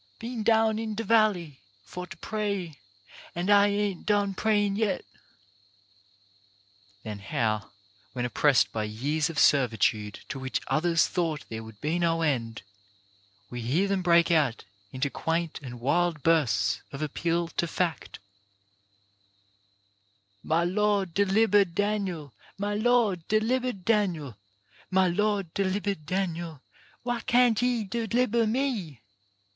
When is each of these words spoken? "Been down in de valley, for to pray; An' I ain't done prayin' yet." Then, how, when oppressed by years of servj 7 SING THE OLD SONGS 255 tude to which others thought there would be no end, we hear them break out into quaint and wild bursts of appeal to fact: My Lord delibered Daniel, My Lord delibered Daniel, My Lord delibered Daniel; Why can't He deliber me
"Been 0.19 0.41
down 0.41 0.79
in 0.79 0.95
de 0.95 1.03
valley, 1.03 1.61
for 1.83 2.07
to 2.07 2.17
pray; 2.17 2.79
An' 3.35 3.51
I 3.51 3.67
ain't 3.67 4.07
done 4.07 4.33
prayin' 4.33 4.75
yet." 4.75 5.05
Then, 7.03 7.19
how, 7.19 7.69
when 8.13 8.25
oppressed 8.25 8.71
by 8.71 8.85
years 8.85 9.29
of 9.29 9.35
servj 9.37 9.41
7 9.41 9.43
SING 9.45 9.61
THE 9.61 9.63
OLD 9.63 9.81
SONGS 9.83 10.11
255 10.11 10.13
tude 10.13 10.29
to 10.29 10.39
which 10.39 10.67
others 10.67 11.07
thought 11.07 11.45
there 11.49 11.63
would 11.63 11.79
be 11.81 11.99
no 11.99 12.23
end, 12.23 12.63
we 13.51 13.61
hear 13.61 13.87
them 13.87 14.01
break 14.01 14.31
out 14.31 14.63
into 14.91 15.11
quaint 15.11 15.59
and 15.61 15.79
wild 15.79 16.23
bursts 16.23 16.81
of 16.91 17.03
appeal 17.03 17.47
to 17.49 17.67
fact: 17.67 18.17
My 20.41 20.63
Lord 20.63 21.13
delibered 21.13 21.75
Daniel, 21.75 22.33
My 22.57 22.73
Lord 22.73 23.27
delibered 23.27 23.85
Daniel, 23.85 24.35
My 24.89 25.07
Lord 25.09 25.53
delibered 25.53 26.05
Daniel; 26.07 26.63
Why 27.03 27.19
can't 27.19 27.59
He 27.59 27.85
deliber 27.85 28.49
me 28.49 28.99